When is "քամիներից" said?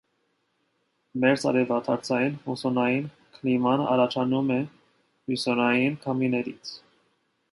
6.07-6.73